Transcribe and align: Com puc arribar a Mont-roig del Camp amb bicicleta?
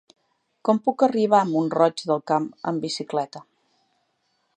Com 0.69 0.79
puc 0.85 1.03
arribar 1.07 1.41
a 1.41 1.47
Mont-roig 1.49 2.03
del 2.13 2.23
Camp 2.31 2.47
amb 2.71 2.87
bicicleta? 2.87 3.43